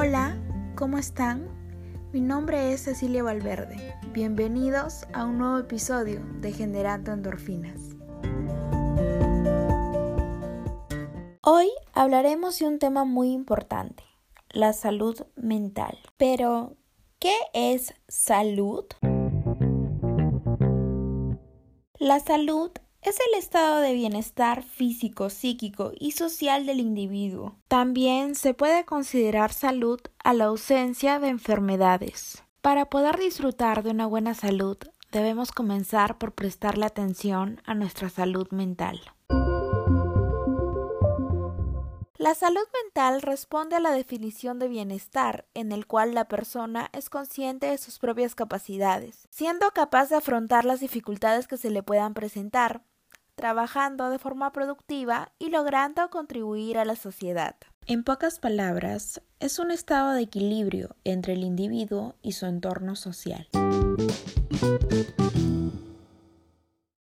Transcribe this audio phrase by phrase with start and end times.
[0.00, 0.40] Hola,
[0.76, 1.48] ¿cómo están?
[2.12, 3.96] Mi nombre es Cecilia Valverde.
[4.12, 7.96] Bienvenidos a un nuevo episodio de Generando Endorfinas.
[11.42, 14.04] Hoy hablaremos de un tema muy importante,
[14.50, 15.98] la salud mental.
[16.16, 16.76] Pero,
[17.18, 18.84] ¿qué es salud?
[21.98, 22.70] La salud
[23.02, 27.56] es el estado de bienestar físico, psíquico y social del individuo.
[27.68, 32.42] También se puede considerar salud a la ausencia de enfermedades.
[32.60, 34.76] Para poder disfrutar de una buena salud,
[35.12, 39.00] debemos comenzar por prestarle atención a nuestra salud mental.
[42.18, 47.10] La salud mental responde a la definición de bienestar, en el cual la persona es
[47.10, 52.14] consciente de sus propias capacidades, siendo capaz de afrontar las dificultades que se le puedan
[52.14, 52.82] presentar,
[53.36, 57.54] trabajando de forma productiva y logrando contribuir a la sociedad.
[57.86, 63.46] En pocas palabras, es un estado de equilibrio entre el individuo y su entorno social.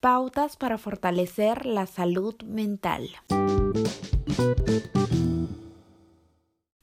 [0.00, 3.08] Pautas para fortalecer la salud mental.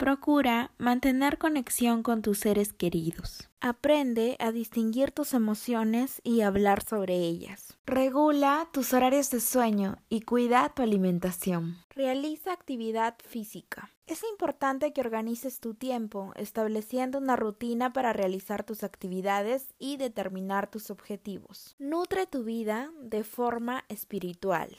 [0.02, 3.52] Procura mantener conexión con tus seres queridos.
[3.60, 7.78] Aprende a distinguir tus emociones y hablar sobre ellas.
[7.86, 11.76] Regula tus horarios de sueño y cuida tu alimentación.
[11.92, 13.92] Realiza actividad física.
[14.08, 20.72] Es importante que organices tu tiempo, estableciendo una rutina para realizar tus actividades y determinar
[20.72, 21.76] tus objetivos.
[21.78, 24.78] Nutre tu vida de forma espiritual.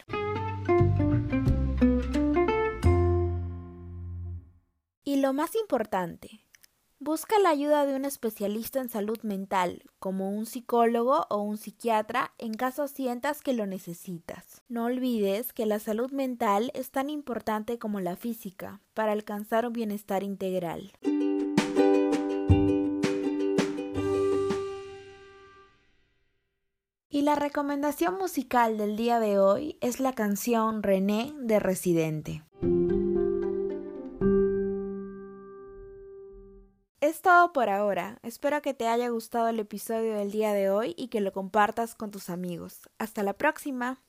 [5.12, 6.40] Y lo más importante,
[6.98, 12.32] busca la ayuda de un especialista en salud mental, como un psicólogo o un psiquiatra,
[12.38, 14.62] en caso sientas que lo necesitas.
[14.70, 19.74] No olvides que la salud mental es tan importante como la física para alcanzar un
[19.74, 20.94] bienestar integral.
[27.10, 32.42] Y la recomendación musical del día de hoy es la canción René de Residente.
[37.02, 38.20] Es todo por ahora.
[38.22, 41.96] Espero que te haya gustado el episodio del día de hoy y que lo compartas
[41.96, 42.88] con tus amigos.
[42.96, 43.98] Hasta la próxima.